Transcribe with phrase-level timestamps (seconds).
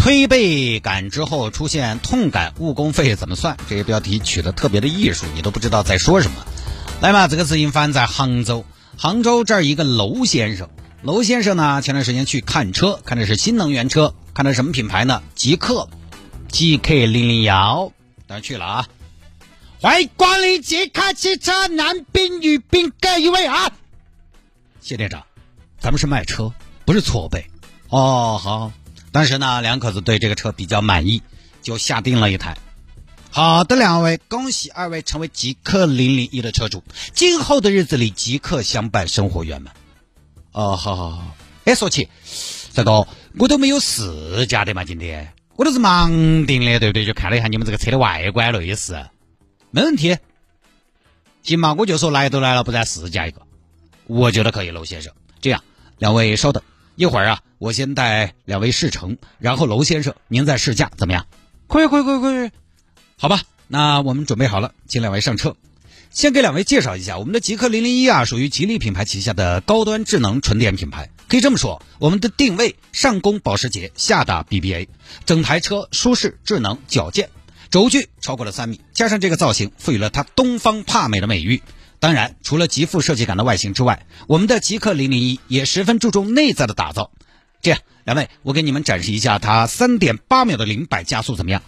[0.00, 3.58] 推背感之后出现痛感，误工费怎么算？
[3.68, 6.46] 这个标题取得特别的艺术，你都不知道在说什么。
[7.02, 8.64] 来嘛，这个事情发生在杭州，
[8.96, 10.70] 杭州这儿一个楼先生，
[11.02, 15.22] 楼先生呢前段时间去看车，看的是新能源车，看的什么品牌呢？
[15.34, 15.86] 极客
[16.50, 17.92] ，GK 零零幺，
[18.26, 18.88] 当然去了啊。
[19.82, 23.70] 欢迎光临极客汽车，男宾女宾各一位啊！
[24.80, 25.24] 谢店长，
[25.78, 26.50] 咱们是卖车，
[26.86, 27.44] 不是搓背。
[27.90, 28.72] 哦，好。
[29.12, 31.22] 当时呢，两口子对这个车比较满意，
[31.62, 32.56] 就下定了一台。
[33.30, 39.74] 好的，两位，恭喜二位成为极客零零一的车主，今后的日子里极客相伴，生活圆满。
[40.52, 41.36] 哦，好好好。
[41.64, 42.08] 哎，说起
[42.72, 43.06] 这个，
[43.38, 47.04] 我都没有试驾的嘛，今天我都是盲定的，对不对？
[47.04, 49.06] 就看了一下你们这个车的外观内饰，
[49.70, 50.16] 没问题。
[51.42, 53.42] 行嘛，我就说来都来了，不然试驾一个，
[54.06, 55.12] 我觉得可以，娄先生。
[55.40, 55.62] 这样，
[55.98, 56.62] 两位稍等。
[57.00, 61.26] 一会儿啊，我先带两位试乘，然后娄先生您再试驾，怎么样？
[61.66, 62.50] 可以，可以，可以，可以。
[63.16, 65.56] 好吧，那我们准备好了，请两位上车。
[66.10, 71.08] 先给两位介绍一下，我们的极客零零一啊，属于吉利品牌旗下的高端智能纯电品牌。
[71.26, 74.88] 可以这么说，我们的定位上攻保时捷，下打 BBA，
[75.24, 77.30] 整台车舒适、智能、矫健，
[77.70, 81.62] 轴距超过了三米，加上这个造型，赋予了它东方帕美的美誉。
[82.00, 87.12] 当然，除了极富设计感的外形之外，我们的极客零零一也十分注重内在的打造。
[87.60, 91.62] 这样，两位，我给你们展示一下它三点八秒的零百加速怎么样？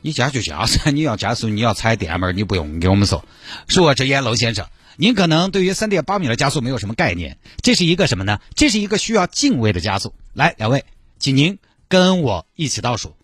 [0.00, 3.24] 你加就加噻， 你要加速，你要踩电门，你不用给我们说。
[3.66, 7.38] 恕我直言，娄先生，您可能对于三点八秒的加速没有什么概念。
[7.62, 8.38] 这是一个什么呢？
[8.54, 10.14] 这是一个需要敬畏的加速。
[10.34, 10.84] 来，两位，
[11.18, 13.16] 请您跟我一起倒数。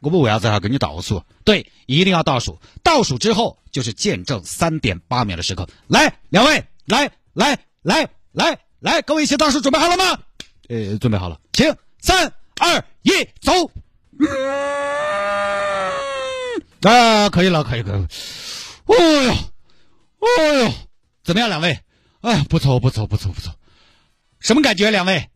[0.00, 1.22] 我们为啥子要跟你倒数？
[1.44, 2.58] 对，一定要倒数。
[2.82, 5.66] 倒数之后就是见证三点八秒的时刻。
[5.88, 10.18] 来，两位，来，来，来，来，来，各位一起倒数，准备好了吗？
[10.68, 13.70] 呃，准备好了，请三二一，走。
[16.82, 18.06] 啊，可以了，可以，可以。
[18.84, 19.32] 哦呦，
[20.18, 20.26] 哦
[20.64, 20.72] 呦，
[21.24, 21.78] 怎么样，两位？
[22.20, 23.52] 哎，不错，不错，不错，不错。
[24.38, 25.28] 什么感觉，两位？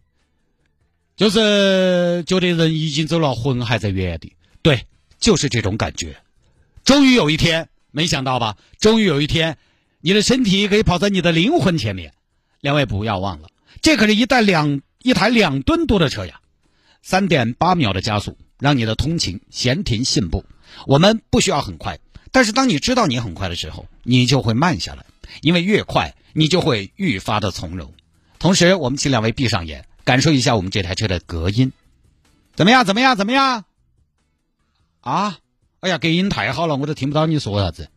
[1.17, 4.37] 就是觉得人已经走了，魂还在原地。
[4.63, 4.87] 对，
[5.19, 6.17] 就是这种感觉。
[6.85, 8.57] 终于有一天，没想到吧？
[8.79, 9.59] 终于有一天，
[10.01, 12.13] 你的身体可以跑在你的灵魂前面。
[12.61, 13.49] 两位不要忘了，
[13.81, 16.41] 这可是一台两一台两吨多的车呀！
[17.03, 20.45] 三点八秒的加速，让你的通勤闲庭信步。
[20.87, 21.99] 我们不需要很快，
[22.33, 25.07] 但是当你知道你很快的时候，你就会慢下来，
[25.41, 27.95] 因为越快，你就会愈发的从容。
[28.39, 31.73] 同时，我们请两位闭上眼，感受一下我们这台车的隔音，
[32.55, 32.85] 怎么样？
[32.85, 33.17] 怎么样？
[33.17, 33.65] 怎么样？
[35.01, 35.39] 啊！
[35.81, 37.89] 哎呀，隔音太好了，我都听不到你说啥子。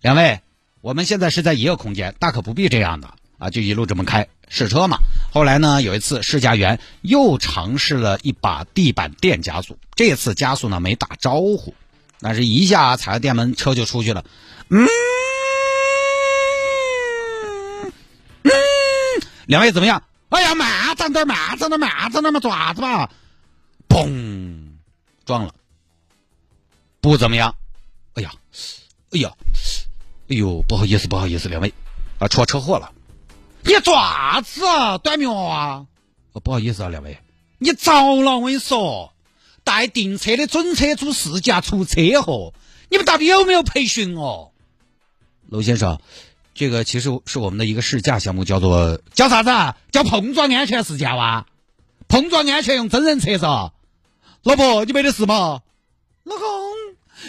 [0.00, 0.40] 两位，
[0.80, 4.98] 我们现在是在一个空间，大可不必这样的啊，就一路这么开试车嘛。
[5.32, 11.74] 后来呢，有一次试驾员又尝试了一把地板电加速，这次加速呢没打招呼，
[12.20, 14.24] 但是一下踩了电门，车就出去了。
[14.70, 14.86] 嗯，
[19.46, 20.02] 两位怎么样？
[20.30, 23.10] 哎呀，慢着点，慢着点，慢着点嘛，做啥子嘛？
[23.88, 24.70] 嘣，
[25.26, 25.52] 撞了。
[27.04, 27.54] 不怎么样，
[28.14, 28.32] 哎呀，
[29.10, 29.30] 哎呀，
[30.30, 31.74] 哎呦，不好意思，不好意思，两位，
[32.18, 32.92] 啊，出车祸了，
[33.62, 35.84] 你爪子啊，短命啊，
[36.32, 37.18] 哦，不好意思啊，两位，
[37.58, 37.92] 你着
[38.22, 39.12] 了，我跟你说，
[39.64, 42.54] 带订车的准车主试驾出车祸，
[42.88, 44.52] 你们到底有没有培训哦？
[45.50, 46.00] 娄先生，
[46.54, 49.76] 这个其实是我们的一个试驾项目，叫做叫啥子啊？
[49.92, 51.44] 叫碰撞安全试驾哇？
[52.08, 53.44] 碰撞安全用真人测试？
[53.44, 55.60] 老婆，你没得事吗？
[56.22, 56.63] 老公。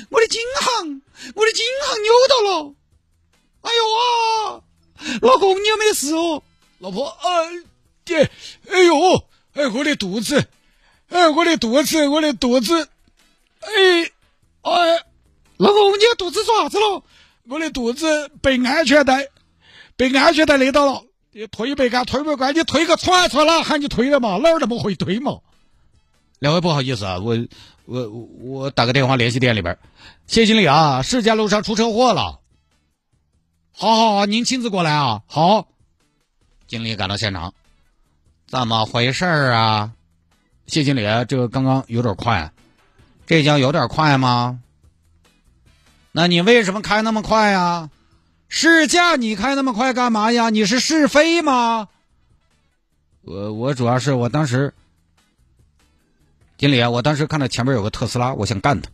[0.10, 1.02] 我的金行，
[1.36, 2.74] 我的金行扭到了！
[3.62, 4.62] 哎呦啊，
[5.22, 6.44] 老公，你有没事哦？
[6.80, 7.64] 老婆，哎，
[8.04, 8.30] 爹，
[8.70, 8.96] 哎呦，
[9.54, 10.48] 哎，我的肚子，
[11.10, 12.90] 哎，我的肚子，我的肚子，
[13.62, 14.12] 哎，
[14.62, 15.06] 哎，
[15.58, 17.04] 老公，你的肚子做啥子了？
[17.48, 19.30] 我的肚子被安全带，
[19.96, 24.38] 被安全带勒到了，你推背杆推不杆，你推个船船哪喊你推了嘛？
[24.38, 25.40] 哪儿那么会推嘛？
[26.40, 27.36] 两位不好意思啊，我。
[27.86, 29.78] 我我打个电话联系店里边，
[30.28, 32.40] 谢经理啊，试驾路上出车祸了。
[33.72, 35.22] 好好好，您亲自过来啊。
[35.28, 35.68] 好，
[36.68, 37.54] 经理赶到现场，
[38.48, 39.92] 怎么回事啊？
[40.66, 42.52] 谢经理，这个刚刚有点快，
[43.28, 44.60] 这叫有点快吗？
[46.12, 47.90] 那你为什么开那么快呀？
[48.48, 50.50] 试驾你开那么快干嘛呀？
[50.50, 51.90] 你是试飞吗？
[53.22, 54.74] 我我主要是我当时，
[56.58, 58.90] 经理啊，我当时看到前面有个特斯拉，我想干他。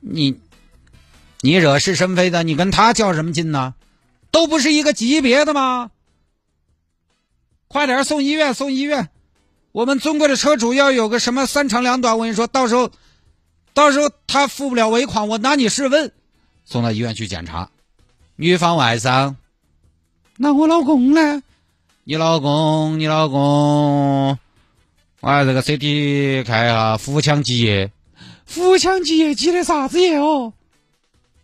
[0.00, 0.40] 你
[1.40, 3.74] 你惹是生非的，你跟他较什么劲呢？
[4.30, 5.90] 都不是一个级别的吗？
[7.68, 9.08] 快点送医院，送医院！
[9.72, 12.90] 我们尊贵的车主要有个什么三长两短，我跟你说，到时候
[13.74, 16.12] 到时候他付不了尾款，我拿你试问。
[16.64, 17.70] 送到医院去检查，
[18.36, 19.36] 女方外伤。
[20.38, 21.42] 那我老公呢？
[22.04, 24.38] 你老公，你老公，
[25.20, 27.90] 我这个 CT 看一下，腹腔积液。
[28.44, 30.52] 腹腔积液积的啥子液哦？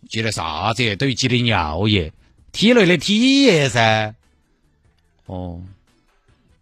[0.07, 0.95] 积的啥子液？
[0.95, 2.13] 等于积的尿液，
[2.51, 4.15] 体内的体液噻。
[5.25, 5.61] 哦，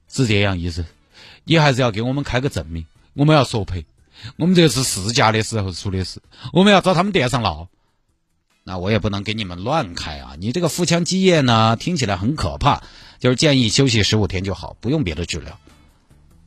[0.08, 0.86] 是这样意思。
[1.44, 3.86] 你还是要给我们开个证明，我们要索赔。
[4.38, 6.22] 我们这是试驾的时候出的事，
[6.54, 7.68] 我们要找他们店上闹。
[8.64, 10.36] 那我也不能给你们乱开啊！
[10.38, 12.84] 你这个腹腔积液呢，听起来很可怕，
[13.20, 15.60] 就是建议休息十五天就好，不用别的治疗。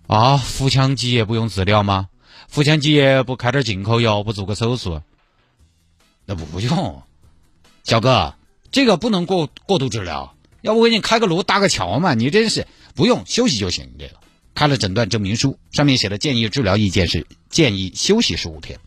[0.07, 2.09] 啊，腹腔积液不用治疗吗？
[2.49, 5.03] 腹腔积液不开点进口药，不做个手术？
[6.27, 7.03] 那不用，
[7.83, 8.35] 小哥，
[8.71, 10.35] 这个不能过过度治疗。
[10.61, 12.15] 要不给你开个颅搭个桥嘛？
[12.15, 13.95] 你真是不用休息就行。
[13.99, 14.17] 这个
[14.55, 18.79] 开了诊断证明书，上面写的建议治疗意见是建议休息十五天。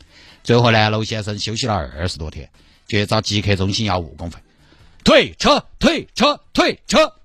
[0.44, 2.50] 最后呢，娄先生休息了二十多天。
[2.90, 4.40] 去找极客中心要误工费，
[5.04, 7.16] 退车，退车，退车。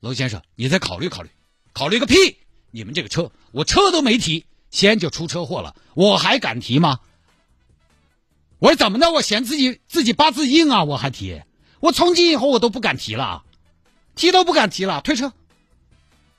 [0.00, 1.30] 娄先生，你再考虑考虑，
[1.72, 2.36] 考虑个屁！
[2.70, 7.00] 你们这个车，我车都没提，先就出车祸了，我还敢提吗？
[8.58, 9.10] 我说怎么的？
[9.10, 10.84] 我嫌自己自己八字硬啊？
[10.84, 11.42] 我还提？
[11.80, 13.42] 我从今以后我都不敢提了，
[14.14, 15.32] 提都不敢提了，退车。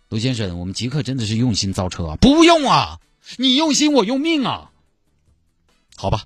[0.09, 2.99] 卢先生，我们极客真的是用心造车啊，不用啊，
[3.37, 4.71] 你用心我用命啊。
[5.95, 6.25] 好吧，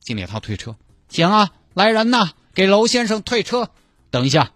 [0.00, 0.76] 经理他退车，
[1.08, 1.50] 行啊。
[1.74, 3.68] 来人呐，给娄先生退车！
[4.10, 4.52] 等一下，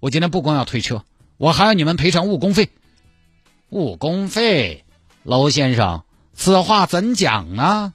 [0.00, 1.02] 我今天不光要退车，
[1.38, 2.68] 我还要你们赔偿误工费。
[3.72, 4.84] 误工费，
[5.22, 6.04] 娄先生，
[6.34, 7.94] 此话怎讲呢？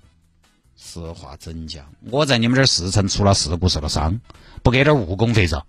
[0.75, 1.85] 此话怎讲？
[2.09, 4.19] 我在你们这儿试乘出了事故受了伤，
[4.63, 5.68] 不给点误工费着？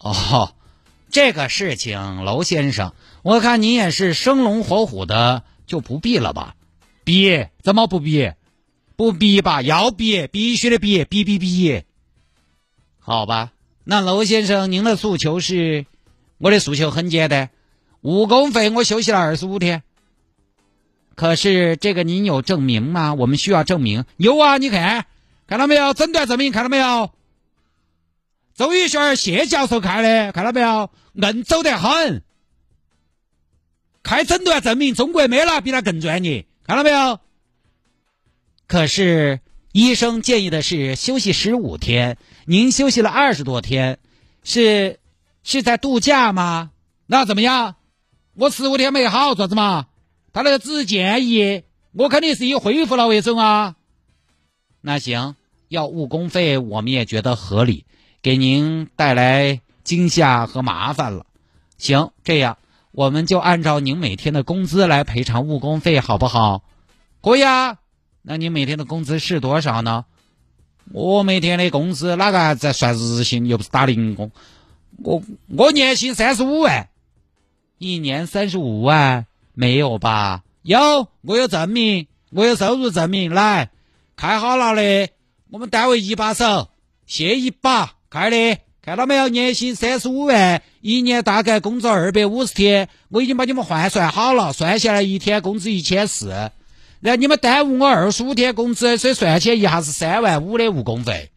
[0.00, 0.52] 哦，
[1.08, 2.92] 这个事情，娄先生，
[3.22, 6.54] 我看你也是生龙活虎的，就不必了吧？
[7.02, 7.46] 必？
[7.62, 8.34] 怎么不必？
[8.96, 9.62] 不逼吧？
[9.62, 11.84] 要逼，必须得逼，逼逼逼！
[12.98, 15.86] 好吧，那娄先生，您的诉求是？
[16.36, 17.48] 我的诉求很简单，
[18.02, 19.82] 误工费我休息了二十五天。
[21.14, 23.12] 可是这个您有证明吗？
[23.14, 24.04] 我们需要证明。
[24.16, 25.06] 有啊，你看，
[25.46, 25.92] 看到没有？
[25.92, 27.10] 诊断证明看到没有？
[28.54, 30.90] 周宇轩谢教授开的，看到没有？
[31.14, 32.22] 硬走得很。
[34.02, 37.20] 开诊断证明，中国没了比他更专业，看到没有？
[38.66, 39.40] 可是
[39.72, 43.98] 医生建议的是休息十五天，您休息了二十多天，
[44.42, 45.00] 是
[45.42, 46.70] 是在度假吗？
[47.06, 47.76] 那怎么样？
[48.40, 49.88] 我十五天没好，做子嘛？
[50.32, 53.76] 他那个只是建议，我肯定是以恢复了为准啊。
[54.80, 55.34] 那行，
[55.68, 57.84] 要误工费，我们也觉得合理，
[58.22, 61.26] 给您带来惊吓和麻烦了。
[61.76, 62.56] 行，这样
[62.92, 66.64] 我们就按照您每天的工资来赔偿误工费，好不好？
[67.20, 67.76] 可以啊。
[68.22, 70.06] 那你每天的工资是多少呢？
[70.94, 74.30] 我每天的工资哪个还在算日薪，又不是打零工。
[74.96, 75.22] 我
[75.54, 76.88] 我年薪三十五万，
[77.82, 80.42] 一年三十五万没有吧？
[80.60, 83.32] 有，我有证明，我有收入证明。
[83.32, 83.70] 来，
[84.16, 85.08] 开好了的，
[85.50, 86.68] 我们单位一把手，
[87.06, 89.28] 谢一把开的，看到没有？
[89.28, 96.28] 年薪三十五万，一年大概工作二百五十天，我已经把你们换算好了，算下来一天工资一千四。
[97.00, 101.30] 然后你们耽误我二十五天工资，所以算起来一下是三万五的误工费。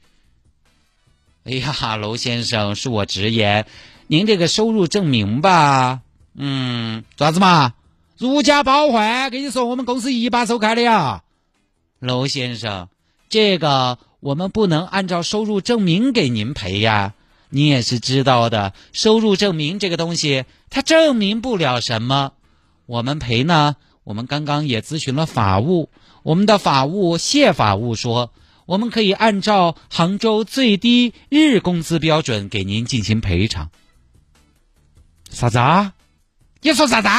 [1.46, 3.66] 哎呀，娄先生，恕我直言，
[4.08, 6.02] 您这个收入证明吧，
[6.36, 7.74] 嗯，咋子嘛？
[8.18, 11.24] 如假包换，跟你说，我们公司一把手开的呀。
[12.00, 12.90] 娄先生，
[13.30, 17.14] 这个我们不能按照收入证明给您赔呀。
[17.50, 22.32] 你也是知道的，收入证明这个东西，它证明不了什么，
[22.86, 23.76] 我们赔呢。
[24.04, 25.90] 我们刚刚也咨询了法务，
[26.24, 28.32] 我们的法务谢法务说，
[28.66, 33.70] 我们可以按照杭州最低日工资标准给您进行赔偿。
[35.30, 35.58] 啥子？
[35.58, 35.94] 啊？
[36.64, 37.10] 你说啥子？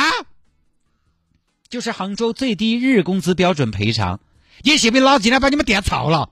[1.68, 4.20] 就是杭州最低日工资标准赔偿。
[4.62, 6.30] 你信不信老子今天把你们店操了？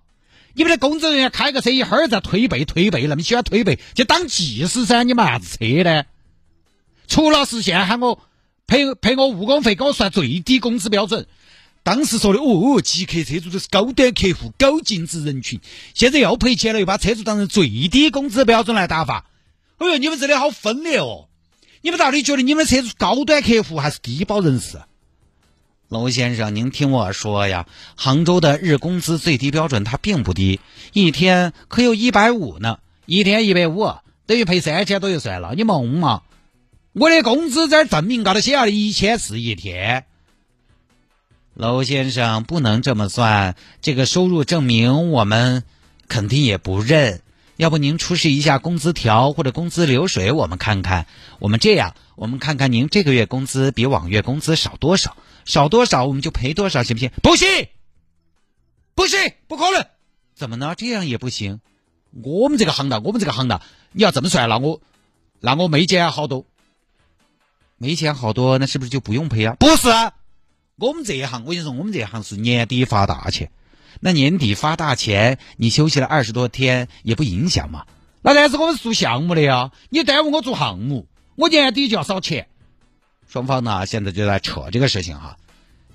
[0.54, 5.02] 你们的工作人员开个车一会儿在推背推背，那么喜欢推背，就当技师噻？
[5.04, 6.04] 你买啥子车呢？
[7.06, 8.18] 除了实现在喊我。
[8.64, 11.26] 赔赔我误工费，给我算最低工资标准，
[11.82, 15.60] 当时说的哦，极客车主都是高端客户、高净值人群，
[15.92, 19.26] 现在又赔钱了，又把车主当成最低工资标准来打发。
[19.76, 21.28] 哎呦，你们真的好分裂哦！
[21.82, 24.78] 你们到底觉得你们的车主高端客户还是低保人士？
[25.88, 30.60] 娄先生，您听我说呀，杭州的日工资最低标准它并不低，
[30.92, 33.92] 一天可有一百五呢，一天一百五，
[34.24, 36.22] 等于赔三千多就算了，你蒙嘛？
[36.92, 40.06] 我的工资在证明高头写了一千四一天。
[41.54, 45.64] 娄先生不能这么算，这个收入证明我们
[46.06, 47.20] 肯定也不认。
[47.62, 51.06] 要不您出示一下工资条或者工资流水，我们看看。
[51.38, 57.12] 我们这样，我们看看您这个月工资比往月工资少多少，少多少我们就赔多少，行不行？
[57.22, 57.68] 不行，
[58.96, 59.86] 不行，不可能！
[60.34, 60.74] 怎么呢？
[60.76, 61.60] 这样也不行。
[62.10, 64.80] 我们这个行当，我们这个行当，你要这么算，那我
[65.38, 66.44] 那我没减好多，
[67.76, 69.54] 没减好多，那是不是就不用赔啊？
[69.60, 69.88] 不是。
[70.78, 73.52] 我们这一行，我跟你说，我们这一行是年底发大钱。
[74.00, 77.84] 那年底发大钱，你休息了二十多天也不影响嘛？
[78.22, 81.06] 那但是我们是做项目的呀，你耽误我做项目，
[81.36, 82.46] 我年底就要少钱。
[83.28, 85.36] 双方呢，现在就在扯这个事情哈。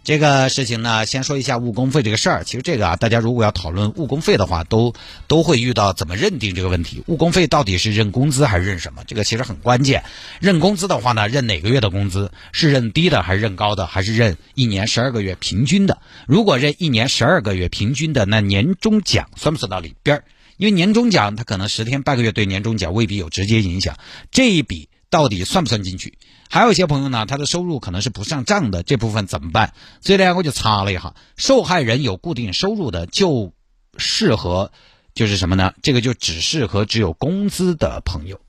[0.07, 2.45] 这个事情呢，先说一下误工费这个事儿。
[2.45, 4.93] 其实这个啊，大家如果要讨论误工费的话，都
[5.27, 7.03] 都会遇到怎么认定这个问题。
[7.07, 9.03] 误工费到底是认工资还是认什么？
[9.05, 10.05] 这个其实很关键。
[10.39, 12.31] 认工资的话呢，认哪个月的工资？
[12.53, 13.85] 是认低的还是认高的？
[13.85, 15.97] 还是认一年十二个月平均的？
[16.25, 20.23] 如果认一年十二个月平均的，那年终奖算不算到里边儿？
[20.55, 23.97] 因为年终奖它可能十天半个月对年终奖未必有直接影响，
[24.31, 26.17] 这一笔到底算不算进去？
[26.49, 29.73] 还有一些朋友呢，他的收入可能是不上账的，这部分怎么办？
[30.01, 33.53] 所以呢，我就查了一下，受害人有固定收入的就
[33.97, 34.71] 适合，
[35.13, 35.73] 就是什么呢？
[35.81, 38.39] 这个就只适合只有工资的朋友。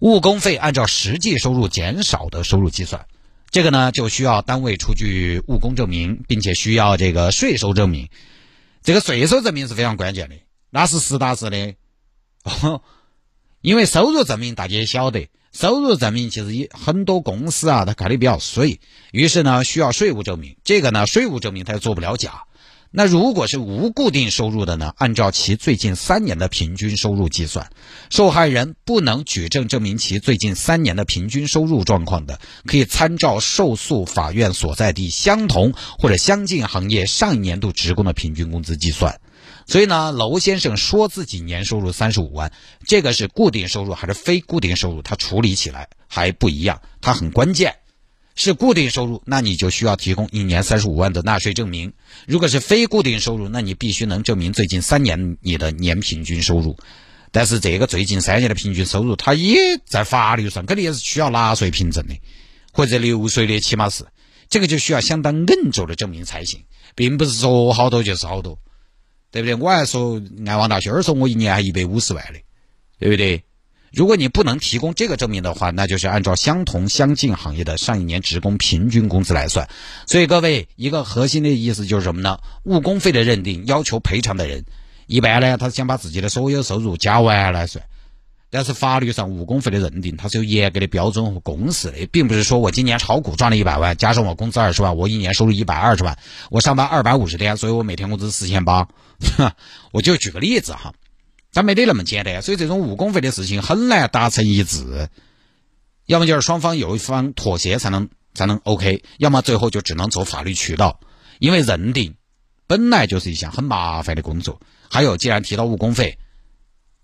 [0.00, 3.06] 误工费按照实际收入减少的收入计算，
[3.50, 8.08] 这个呢就需要单位出具误工证明，并且需要这个税收证明。
[8.82, 10.36] 这个税收证明是非常关键的，
[10.70, 11.74] 那是实打实的。
[12.42, 12.82] 哦
[13.62, 15.28] 因为收入证明大家也晓得。
[15.52, 18.80] 收入证明其实也很多公司啊，他开的比较水，
[19.12, 20.56] 于是呢需要税务证明。
[20.64, 22.44] 这个呢，税务证明他又做不了假。
[22.94, 27.70] 那如果是无固定收入的呢，按照其最近三年的平均收入计算，
[28.10, 39.20] 受害人不能举证证明其最近三年的平均收入状况的，可以参照受诉法院所在地相同或者相近行业上一年度职工的平均工资计算。
[39.66, 42.52] 所以呢，娄先生说自己年收入三十五万，
[42.86, 45.02] 这个是固定收入还是非固定收入？
[45.02, 47.76] 他处理起来还不一样，他很关键。
[48.34, 51.90] 是固定收入，那你就需要提供一年三十五万的纳税证明；
[52.26, 56.78] 如果是非固定收入，那你必须能证明最近三年你的年平均收入。
[57.30, 62.14] 但是这个最近三年的平均收入，它也在法律上肯定也是需要纳税凭证的，
[62.72, 64.06] 或者流税的，起码是
[64.48, 66.64] 这个就需要相当硬着的证明才行，
[66.94, 68.58] 并不是说好多就是好多。
[69.32, 69.54] 对不对？
[69.56, 72.38] 我还说安王大轩儿说我一年还一百五十万的，
[73.00, 73.42] 对不对？
[73.90, 79.68] 如果你不能提供这个证明的话，那就是按照相同相近行业的上一年职工平均工资来算。
[80.06, 82.38] 所以各位，一个核心的意思就是什么呢？
[82.64, 84.64] 误工费的认定要求赔偿的人，
[85.06, 87.84] 一般呢，他想把自己的所有收入加完来算。
[88.54, 96.18] 但是法律上误工费的认定，它是有严格的标准和公式的，并不是说我今年炒股赚了一百万，加上我工资二十万，我一年收入一百二十万。
[96.50, 98.88] 我上班二百五十天，所以我每天工资四千八。
[99.90, 100.92] 我就举个例子哈，
[101.54, 102.42] 它没得那么简单。
[102.42, 105.08] 所以这种误工费的事情很难达成一致，
[106.04, 111.00] 要么就是双方有一方妥协才能才能 OK，要么最后就只能走法律渠道，
[111.38, 112.16] 因为认定
[112.66, 114.60] 本来就是一项很麻烦的工作。
[114.90, 116.18] 还有，既然提到误工费。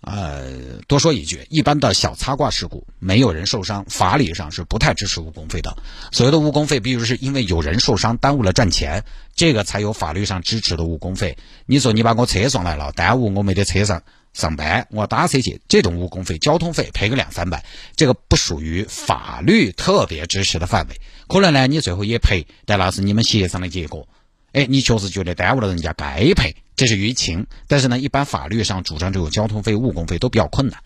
[0.01, 5.77] 呃，多说一句，一般的小擦挂事故，没有人受伤，法理上是不太支持误工费的。
[6.13, 11.37] 所谓的误工费，比如是因为有人受伤耽误了赚钱，这个才有法律上支持的误工费。
[11.67, 14.03] 你说你把我车送来了，耽误我没得车上
[14.33, 17.65] 上班，我打车去，这种误工费、交通费赔个两三百，
[17.97, 21.01] 这个不属于法律特别支持的范围。
[21.27, 24.07] 可能呢，你最后也赔，但那是你们协商的结果。
[24.53, 26.55] 哎，你确实觉得耽误了人家该赔。
[26.79, 30.81] 这是舆情，但是呢，一般法律上主张这种交通费、误工费都比较困难，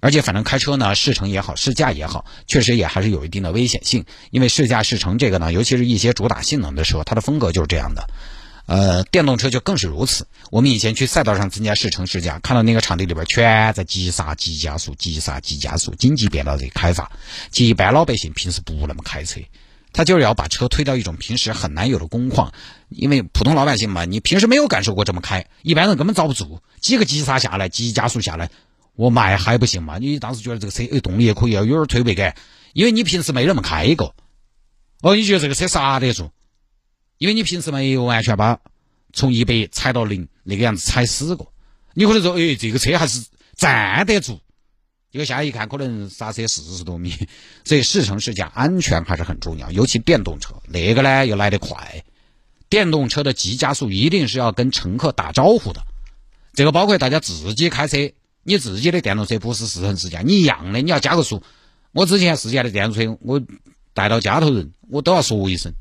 [0.00, 4.04] 而且反正开车呢，试乘也好，试驾也好，确实也还是有一定的危险性。
[4.30, 8.08] 因为试驾试乘这个呢，尤其是一些主打性能的车，它的风格就是这样的。
[8.66, 10.26] 呃，电动车就更是如此。
[10.50, 17.12] 我们以前去赛道上参加试乘试驾，看到那个场地里边全在急刹、急加速、急刹、急加速，紧急变道这开法。
[17.52, 19.40] 其实一般老百姓平时不那么开车。
[19.96, 22.52] 他就是要把车推到一种平时很难有的工况，
[22.90, 26.60] 因为普通老百姓嘛，你平时没有感受过这么开，一般人根本遭不住。
[26.82, 28.50] 几个急刹下来，急加速下来，
[28.94, 29.96] 我卖还不行嘛？
[29.96, 32.36] 你当时觉得这个车哎动力也可以，有点推背感，
[32.74, 34.14] 因为你平时没那么开过。
[35.00, 36.30] 哦，你觉得这个车刹得住？
[37.16, 38.60] 因为你平时没有完全把
[39.14, 41.54] 从一百踩到零那个样子踩死过，
[41.94, 43.24] 你可能说，哎，这个车还是
[43.56, 44.40] 站得住。
[45.16, 47.14] 结果下来一看，可能刹车四十多米。
[47.64, 52.04] 所以试乘试驾安全还是很重要，尤其电动车那个呢又来得快。
[52.68, 55.80] 电动车的急加速一定是要跟乘客打招呼的，
[56.52, 61.42] 这个包括大家自己开车，你自己的电动车不是试乘试驾，你一样的，你要加个速。
[61.92, 63.40] 我之前试驾的电动车，我
[63.94, 65.72] 带到家头人，我都要说一声。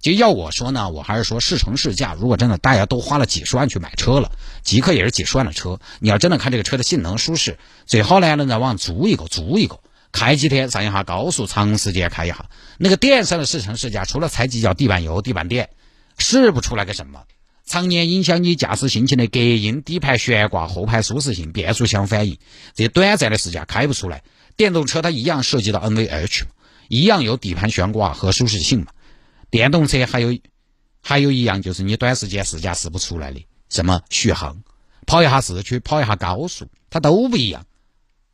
[0.00, 2.14] 就要我说呢，我还是说试乘试驾。
[2.18, 4.30] 如果真的大家都花了几十万去买车了，
[4.62, 9.80] 极客也是几十万的车，你要真的看这个车的性能舒适，最好呢能在网上租一个，租一个，
[10.12, 12.46] 开几天上一下高速，长时间开一下。
[12.78, 15.70] 那个电商的试乘试驾，除了踩几脚地板油、地板垫。
[16.18, 17.24] 试不出来个什么，
[17.66, 22.38] 常年影响你驾驶心情的隔音、底盘悬挂、后排舒适性、变速箱反应，
[22.74, 24.22] 这短暂的试驾开不出来。
[24.56, 26.44] 电动车它一样涉及到 NVH，
[26.88, 28.86] 一样有底盘悬挂和舒适性嘛。
[29.50, 30.38] 电动车还有
[31.00, 34.62] 还有一样就是你短时间试驾试不出来的，什么续航，
[35.06, 37.64] 跑一下市区，跑一下高速，它都不一样，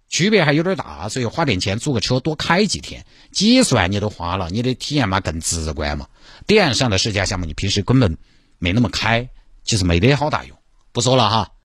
[0.09, 1.09] 区别还有点大。
[1.09, 6.09] 所以花点钱租个车多开几天，几十万你都花了，你的体验嘛更直观嘛。
[6.47, 8.17] 电上的试驾项目，你平时根本
[8.59, 9.29] 没那么开，
[9.65, 10.57] 其实没得好大用。
[10.93, 11.53] 不说了哈。